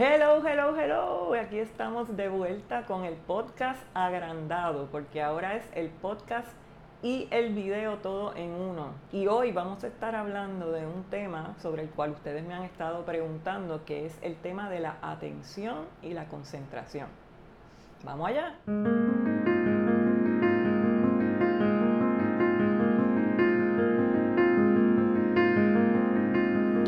[0.00, 1.34] Hello, hello, hello.
[1.34, 6.46] Aquí estamos de vuelta con el podcast agrandado, porque ahora es el podcast
[7.02, 8.92] y el video todo en uno.
[9.10, 12.62] Y hoy vamos a estar hablando de un tema sobre el cual ustedes me han
[12.62, 17.08] estado preguntando, que es el tema de la atención y la concentración.
[18.04, 19.57] Vamos allá.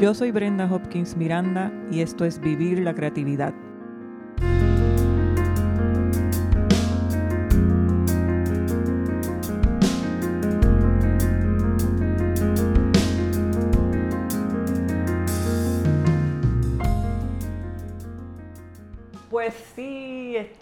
[0.01, 3.53] Yo soy Brenda Hopkins Miranda y esto es Vivir la Creatividad.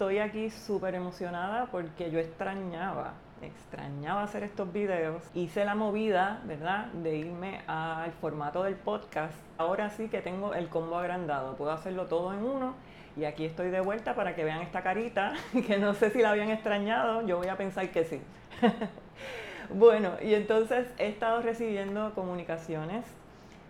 [0.08, 3.12] Estoy aquí súper emocionada porque yo extrañaba
[3.42, 5.22] extrañaba hacer estos videos.
[5.34, 9.34] Hice la movida, ¿verdad?, de irme al formato del podcast.
[9.58, 12.74] Ahora sí que tengo el combo agrandado, puedo hacerlo todo en uno.
[13.18, 15.34] Y aquí estoy de vuelta para que vean esta carita,
[15.66, 18.22] que no sé si la habían extrañado, yo voy a pensar que sí.
[19.74, 23.04] bueno, y entonces he estado recibiendo comunicaciones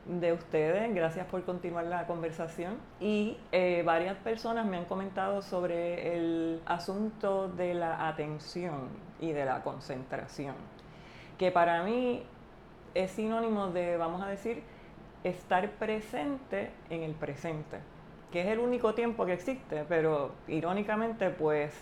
[0.09, 2.79] de ustedes, gracias por continuar la conversación.
[2.99, 8.89] Y eh, varias personas me han comentado sobre el asunto de la atención
[9.21, 10.55] y de la concentración,
[11.37, 12.23] que para mí
[12.95, 14.63] es sinónimo de, vamos a decir,
[15.25, 17.79] estar presente en el presente,
[18.33, 21.75] que es el único tiempo que existe, pero irónicamente pues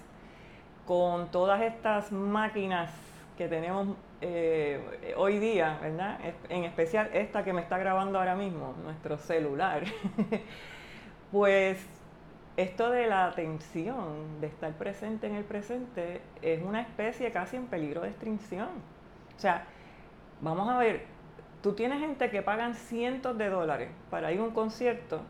[0.87, 2.91] con todas estas máquinas
[3.37, 6.19] que tenemos eh, hoy día, ¿verdad?
[6.49, 9.85] En especial esta que me está grabando ahora mismo, nuestro celular.
[11.33, 11.87] pues
[12.57, 17.67] esto de la atención, de estar presente en el presente, es una especie casi en
[17.67, 18.69] peligro de extinción.
[19.37, 19.67] O sea,
[20.41, 21.05] vamos a ver,
[21.63, 25.21] tú tienes gente que pagan cientos de dólares para ir a un concierto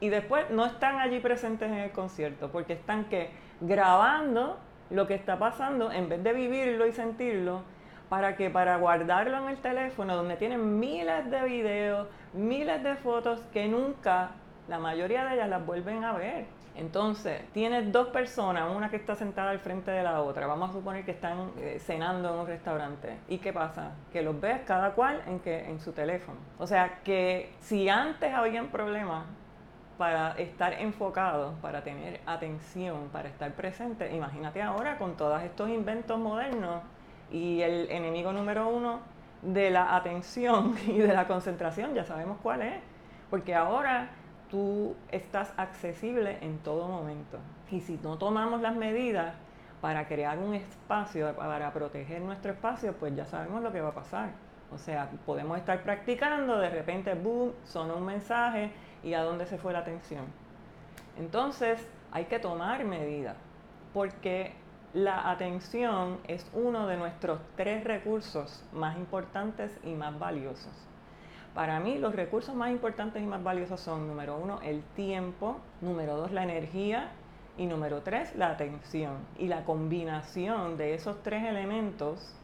[0.00, 5.14] y después no están allí presentes en el concierto porque están que grabando lo que
[5.14, 7.62] está pasando en vez de vivirlo y sentirlo
[8.10, 13.40] para que para guardarlo en el teléfono donde tienen miles de videos, miles de fotos
[13.52, 14.32] que nunca
[14.68, 16.46] la mayoría de ellas las vuelven a ver.
[16.74, 20.72] Entonces, tienes dos personas, una que está sentada al frente de la otra, vamos a
[20.72, 23.16] suponer que están eh, cenando en un restaurante.
[23.28, 23.92] ¿Y qué pasa?
[24.12, 26.38] Que los ves cada cual en, que, en su teléfono.
[26.58, 29.24] O sea que si antes habían problemas
[29.98, 36.18] para estar enfocados, para tener atención, para estar presente, imagínate ahora con todos estos inventos
[36.18, 36.82] modernos
[37.30, 39.00] y el enemigo número uno
[39.42, 42.80] de la atención y de la concentración, ya sabemos cuál es.
[43.30, 44.10] Porque ahora
[44.50, 47.38] tú estás accesible en todo momento.
[47.70, 49.34] Y si no tomamos las medidas
[49.80, 53.94] para crear un espacio, para proteger nuestro espacio, pues ya sabemos lo que va a
[53.94, 54.30] pasar.
[54.72, 58.70] O sea, podemos estar practicando, de repente, boom, sonó un mensaje
[59.02, 60.24] y a dónde se fue la atención.
[61.18, 63.36] Entonces, hay que tomar medidas,
[63.92, 64.52] porque
[64.92, 70.72] la atención es uno de nuestros tres recursos más importantes y más valiosos.
[71.54, 76.16] Para mí los recursos más importantes y más valiosos son, número uno, el tiempo, número
[76.16, 77.10] dos, la energía
[77.56, 79.18] y número tres, la atención.
[79.38, 82.34] Y la combinación de esos tres elementos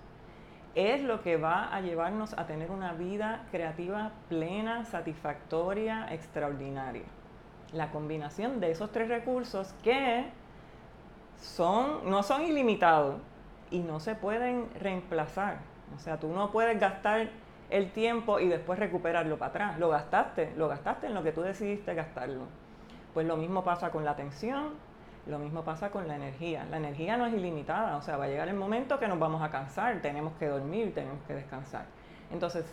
[0.77, 7.07] es lo que va a llevarnos a tener una vida creativa plena, satisfactoria, extraordinaria.
[7.73, 10.27] La combinación de esos tres recursos que
[11.41, 13.17] son, no son ilimitados
[13.71, 15.59] y no se pueden reemplazar.
[15.95, 17.29] O sea, tú no puedes gastar
[17.71, 19.79] el tiempo y después recuperarlo para atrás.
[19.79, 22.45] Lo gastaste, lo gastaste en lo que tú decidiste gastarlo.
[23.15, 24.75] Pues lo mismo pasa con la atención,
[25.27, 26.67] lo mismo pasa con la energía.
[26.71, 29.43] La energía no es ilimitada, o sea, va a llegar el momento que nos vamos
[29.43, 31.87] a cansar, tenemos que dormir, tenemos que descansar.
[32.31, 32.65] Entonces,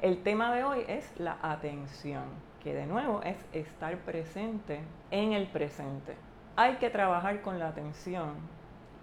[0.00, 2.24] el tema de hoy es la atención,
[2.62, 6.16] que de nuevo es estar presente en el presente.
[6.60, 8.34] Hay que trabajar con la atención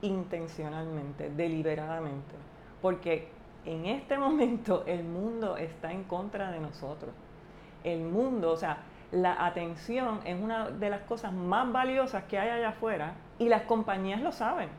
[0.04, 2.36] intencionalmente, deliberadamente,
[2.84, 3.30] porque
[3.66, 7.10] en este momento el mundo está en contra de nosotros.
[7.84, 12.50] El mundo, o sea, la atención es una de las cosas más valiosas que hay
[12.50, 14.70] allá afuera y las compañías lo saben.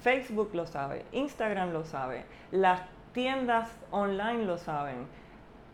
[0.00, 2.80] Facebook lo sabe, Instagram lo sabe, las
[3.12, 5.06] tiendas online lo saben.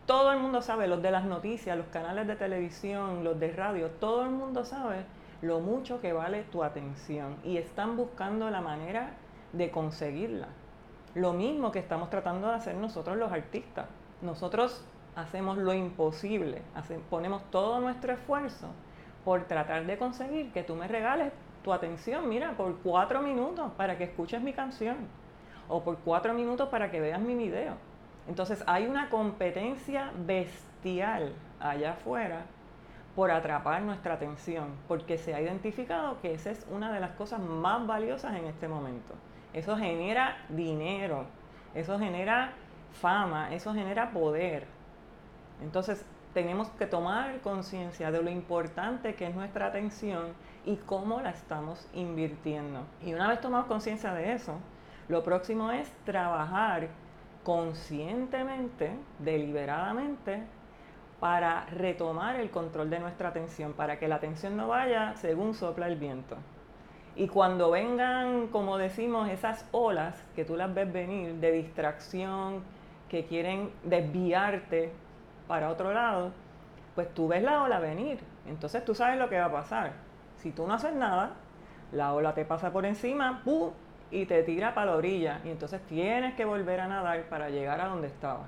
[0.05, 3.89] Todo el mundo sabe, los de las noticias, los canales de televisión, los de radio,
[3.89, 9.11] todo el mundo sabe lo mucho que vale tu atención y están buscando la manera
[9.53, 10.47] de conseguirla.
[11.13, 13.87] Lo mismo que estamos tratando de hacer nosotros los artistas.
[14.21, 14.83] Nosotros
[15.15, 16.61] hacemos lo imposible,
[17.09, 18.67] ponemos todo nuestro esfuerzo
[19.25, 23.97] por tratar de conseguir que tú me regales tu atención, mira, por cuatro minutos para
[23.97, 24.95] que escuches mi canción
[25.67, 27.73] o por cuatro minutos para que veas mi video.
[28.27, 32.45] Entonces hay una competencia bestial allá afuera
[33.17, 37.39] por atrapar nuestra atención, porque se ha identificado que esa es una de las cosas
[37.39, 39.15] más valiosas en este momento.
[39.53, 41.25] Eso genera dinero,
[41.73, 42.51] eso genera
[43.01, 44.67] fama, eso genera poder.
[45.63, 46.05] Entonces,
[46.35, 50.33] tenemos que tomar conciencia de lo importante que es nuestra atención
[50.63, 52.81] y cómo la estamos invirtiendo.
[53.03, 54.59] Y una vez tomamos conciencia de eso,
[55.07, 56.89] lo próximo es trabajar
[57.43, 60.43] conscientemente, deliberadamente,
[61.19, 65.87] para retomar el control de nuestra atención, para que la atención no vaya según sopla
[65.87, 66.37] el viento.
[67.15, 72.63] Y cuando vengan, como decimos, esas olas que tú las ves venir de distracción,
[73.09, 74.91] que quieren desviarte
[75.47, 76.31] para otro lado,
[76.93, 78.19] pues tú ves la ola venir.
[78.45, 79.93] Entonces tú sabes lo que va a pasar.
[80.37, 81.31] Si tú no haces nada,
[81.91, 83.71] la ola te pasa por encima, ¡pum!
[84.11, 85.41] y te tira para la orilla.
[85.43, 88.47] Y entonces tienes que volver a nadar para llegar a donde estaba.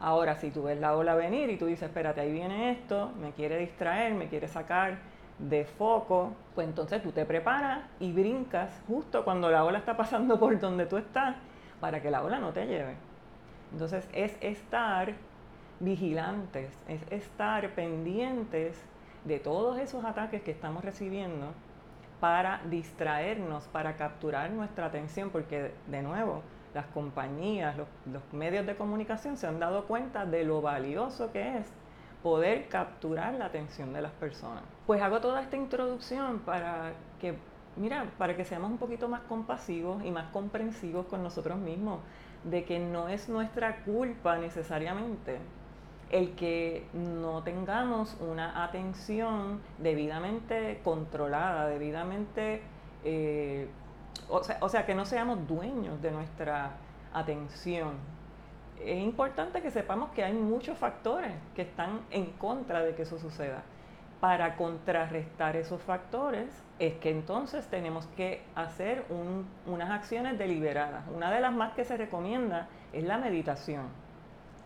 [0.00, 3.32] Ahora, si tú ves la ola venir y tú dices, espérate, ahí viene esto, me
[3.32, 4.98] quiere distraer, me quiere sacar
[5.38, 10.38] de foco, pues entonces tú te preparas y brincas justo cuando la ola está pasando
[10.38, 11.36] por donde tú estás
[11.80, 12.94] para que la ola no te lleve.
[13.72, 15.14] Entonces es estar
[15.80, 18.82] vigilantes, es estar pendientes
[19.24, 21.52] de todos esos ataques que estamos recibiendo
[22.20, 26.42] para distraernos, para capturar nuestra atención, porque de nuevo,
[26.74, 27.88] las compañías, los,
[28.32, 31.66] medios de comunicación se han dado cuenta de lo valioso que es
[32.22, 34.62] poder capturar la atención de las personas.
[34.86, 37.36] Pues hago toda esta introducción para que,
[37.76, 42.00] mira, para que seamos un poquito más compasivos y más comprensivos con nosotros mismos,
[42.44, 45.38] de que no es nuestra culpa necesariamente
[46.10, 52.62] el que no tengamos una atención debidamente controlada, debidamente,
[53.04, 53.68] eh,
[54.30, 56.72] o, sea, o sea, que no seamos dueños de nuestra
[57.12, 57.94] atención.
[58.80, 63.18] Es importante que sepamos que hay muchos factores que están en contra de que eso
[63.18, 63.62] suceda.
[64.20, 66.48] Para contrarrestar esos factores
[66.78, 69.04] es que entonces tenemos que hacer
[69.66, 71.04] unas acciones deliberadas.
[71.14, 73.88] Una de las más que se recomienda es la meditación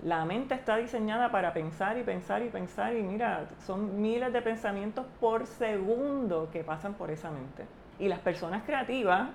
[0.05, 4.43] la mente está diseñada para pensar y pensar y pensar y mira, son miles de
[4.43, 7.65] pensamientos por segundo que pasan por esa mente.
[7.99, 9.31] Y las personas creativas,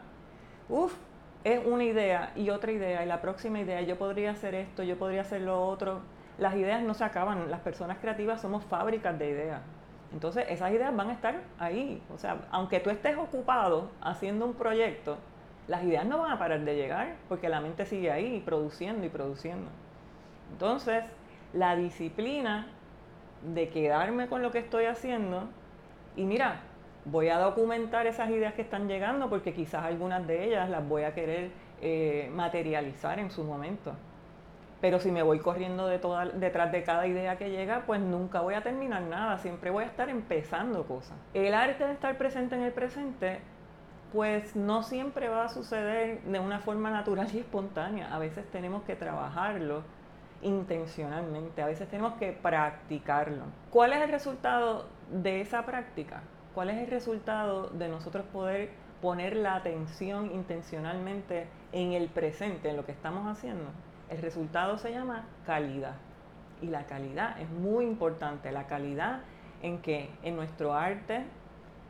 [0.70, 0.96] uff,
[1.44, 4.98] es una idea y otra idea y la próxima idea, yo podría hacer esto, yo
[4.98, 6.02] podría hacer lo otro.
[6.38, 9.62] Las ideas no se acaban, las personas creativas somos fábricas de ideas.
[10.14, 12.02] Entonces esas ideas van a estar ahí.
[12.14, 15.18] O sea, aunque tú estés ocupado haciendo un proyecto,
[15.68, 19.10] las ideas no van a parar de llegar porque la mente sigue ahí produciendo y
[19.10, 19.70] produciendo.
[20.52, 21.04] Entonces,
[21.54, 22.68] la disciplina
[23.54, 25.48] de quedarme con lo que estoy haciendo
[26.16, 26.62] y mira,
[27.12, 31.04] voy a documentar esas ideas que están llegando porque quizás algunas de ellas las voy
[31.04, 31.52] a querer
[31.82, 33.94] eh, materializar en su momento.
[34.82, 38.62] Pero si me voy corriendo detrás de cada idea que llega, pues nunca voy a
[38.62, 41.18] terminar nada, siempre voy a estar empezando cosas.
[41.34, 43.42] El arte de estar presente en el presente,
[44.14, 48.16] pues no siempre va a suceder de una forma natural y espontánea.
[48.16, 49.84] A veces tenemos que trabajarlo
[50.42, 53.44] intencionalmente, a veces tenemos que practicarlo.
[53.70, 56.22] ¿Cuál es el resultado de esa práctica?
[56.60, 58.72] ¿Cuál es el resultado de nosotros poder
[59.02, 63.64] poner la atención intencionalmente en el presente, en lo que estamos haciendo?
[64.10, 65.96] El resultado se llama calidad.
[66.62, 68.52] Y la calidad es muy importante.
[68.52, 69.22] La calidad
[69.62, 71.24] en que en nuestro arte,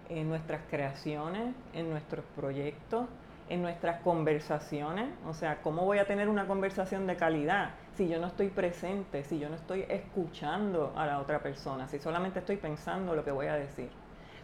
[0.07, 3.07] en nuestras creaciones, en nuestros proyectos,
[3.49, 5.09] en nuestras conversaciones.
[5.25, 9.23] O sea, ¿cómo voy a tener una conversación de calidad si yo no estoy presente,
[9.23, 13.31] si yo no estoy escuchando a la otra persona, si solamente estoy pensando lo que
[13.31, 13.89] voy a decir?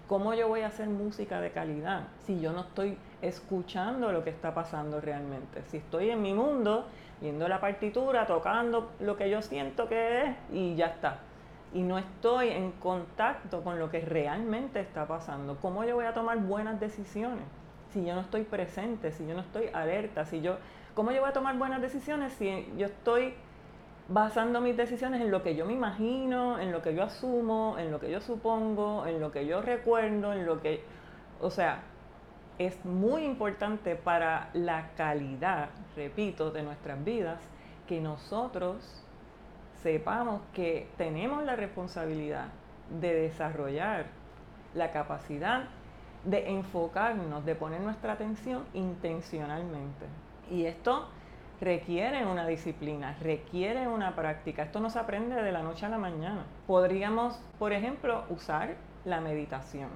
[0.07, 4.29] ¿Cómo yo voy a hacer música de calidad si yo no estoy escuchando lo que
[4.29, 5.63] está pasando realmente?
[5.67, 6.85] Si estoy en mi mundo,
[7.21, 11.19] viendo la partitura, tocando lo que yo siento que es y ya está.
[11.73, 15.57] Y no estoy en contacto con lo que realmente está pasando.
[15.61, 17.45] ¿Cómo yo voy a tomar buenas decisiones?
[17.95, 20.57] si yo no estoy presente, si yo no estoy alerta, si yo,
[20.93, 23.33] ¿cómo yo voy a tomar buenas decisiones si yo estoy
[24.07, 27.91] basando mis decisiones en lo que yo me imagino, en lo que yo asumo, en
[27.91, 30.83] lo que yo supongo, en lo que yo recuerdo, en lo que,
[31.41, 31.81] o sea,
[32.59, 37.41] es muy importante para la calidad, repito, de nuestras vidas,
[37.87, 39.03] que nosotros
[39.81, 42.47] sepamos que tenemos la responsabilidad
[42.99, 44.05] de desarrollar
[44.73, 45.65] la capacidad
[46.23, 50.05] de enfocarnos, de poner nuestra atención intencionalmente.
[50.49, 51.07] Y esto
[51.59, 54.63] requiere una disciplina, requiere una práctica.
[54.63, 56.45] Esto no se aprende de la noche a la mañana.
[56.67, 59.89] Podríamos, por ejemplo, usar la meditación.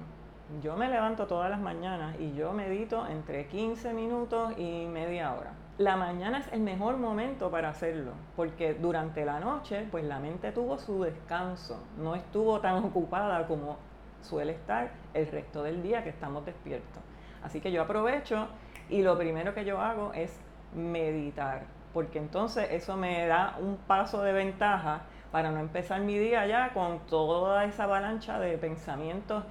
[0.62, 5.52] Yo me levanto todas las mañanas y yo medito entre 15 minutos y media hora.
[5.78, 10.52] La mañana es el mejor momento para hacerlo, porque durante la noche, pues la mente
[10.52, 13.78] tuvo su descanso, no estuvo tan ocupada como
[14.22, 17.02] suele estar el resto del día que estamos despiertos.
[17.42, 18.48] Así que yo aprovecho
[18.90, 20.38] y lo primero que yo hago es
[20.74, 21.62] meditar,
[21.92, 26.72] porque entonces eso me da un paso de ventaja para no empezar mi día ya
[26.72, 29.44] con toda esa avalancha de pensamientos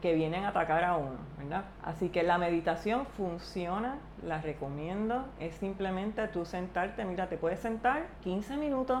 [0.00, 1.64] que vienen a atacar a uno, ¿verdad?
[1.82, 8.06] Así que la meditación funciona, la recomiendo, es simplemente tú sentarte, mira, te puedes sentar
[8.22, 8.98] 15 minutos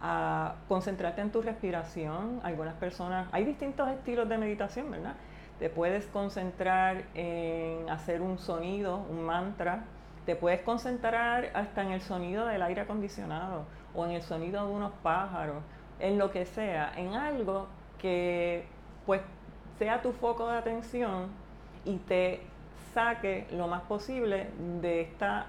[0.00, 2.40] a concentrarte en tu respiración.
[2.42, 5.14] Algunas personas, hay distintos estilos de meditación, ¿verdad?
[5.58, 9.84] Te puedes concentrar en hacer un sonido, un mantra,
[10.26, 13.64] te puedes concentrar hasta en el sonido del aire acondicionado
[13.94, 15.62] o en el sonido de unos pájaros,
[16.00, 18.64] en lo que sea, en algo que
[19.06, 19.20] pues
[19.78, 21.28] sea tu foco de atención
[21.84, 22.40] y te
[22.92, 24.48] saque lo más posible
[24.80, 25.46] de esta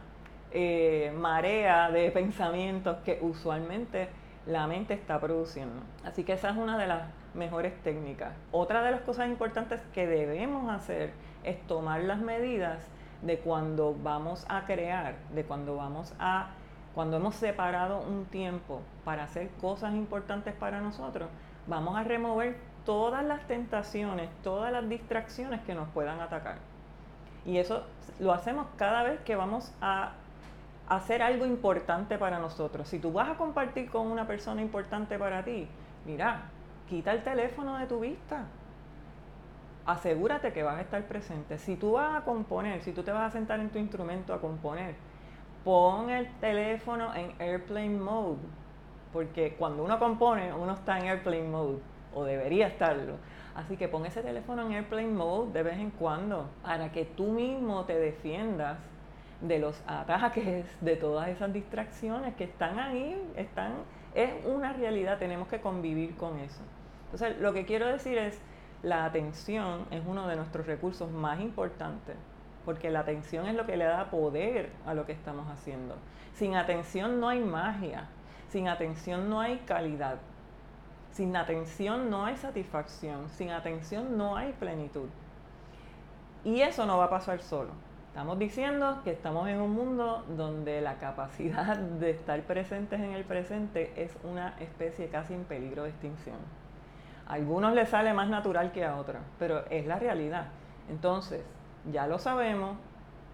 [0.52, 4.10] eh, marea de pensamientos que usualmente
[4.48, 5.82] la mente está produciendo.
[6.04, 8.34] Así que esa es una de las mejores técnicas.
[8.52, 11.14] Otra de las cosas importantes que debemos hacer
[11.44, 12.80] es tomar las medidas
[13.26, 16.50] de cuando vamos a crear, de cuando vamos a,
[16.94, 21.28] cuando hemos separado un tiempo para hacer cosas importantes para nosotros,
[21.68, 26.58] vamos a remover todas las tentaciones, todas las distracciones que nos puedan atacar.
[27.46, 27.84] Y eso
[28.20, 30.14] lo hacemos cada vez que vamos a
[30.88, 32.88] hacer algo importante para nosotros.
[32.88, 35.68] Si tú vas a compartir con una persona importante para ti,
[36.06, 36.44] mira,
[36.88, 38.46] quita el teléfono de tu vista.
[39.86, 41.60] Asegúrate que vas a estar presente.
[41.60, 44.42] Si tú vas a componer, si tú te vas a sentar en tu instrumento a
[44.42, 44.96] componer,
[45.64, 48.40] pon el teléfono en airplane mode.
[49.14, 51.80] Porque cuando uno compone, uno está en airplane mode
[52.16, 53.18] o debería estarlo.
[53.56, 57.32] Así que pon ese teléfono en airplane mode de vez en cuando para que tú
[57.32, 58.78] mismo te defiendas
[59.42, 63.74] de los ataques, de todas esas distracciones que están ahí, están,
[64.14, 66.62] es una realidad, tenemos que convivir con eso.
[67.06, 68.42] Entonces, lo que quiero decir es,
[68.86, 72.16] la atención es uno de nuestros recursos más importantes,
[72.66, 75.96] porque la atención es lo que le da poder a lo que estamos haciendo.
[76.36, 78.06] Sin atención no hay magia,
[78.50, 80.18] sin atención no hay calidad,
[81.14, 85.10] sin atención no hay satisfacción, sin atención no hay plenitud.
[86.44, 87.72] Y eso no va a pasar solo.
[88.10, 93.24] Estamos diciendo que estamos en un mundo donde la capacidad de estar presentes en el
[93.24, 96.65] presente es una especie casi en peligro de extinción.
[97.28, 100.48] Algunos les sale más natural que a otros, pero es la realidad.
[100.90, 101.44] Entonces,
[101.92, 102.78] ya lo sabemos,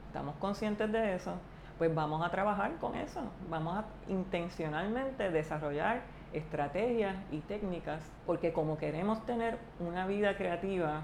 [0.07, 1.33] estamos conscientes de eso,
[1.77, 8.77] pues vamos a trabajar con eso, vamos a intencionalmente desarrollar estrategias y técnicas, porque como
[8.77, 11.01] queremos tener una vida creativa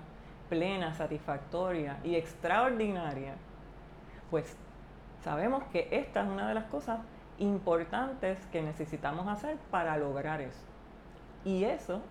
[0.50, 3.34] plena, satisfactoria y extraordinaria,
[4.32, 4.56] pues
[5.24, 7.00] sabemos que esta es una de las cosas
[7.38, 10.64] importantes que necesitamos hacer para lograr eso.
[11.44, 12.02] Y eso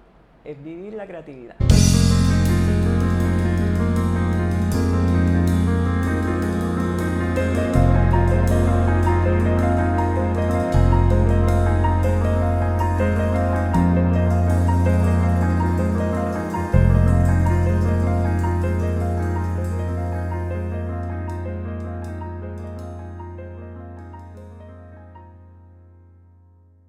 [0.47, 1.76] es vivir la creatividad.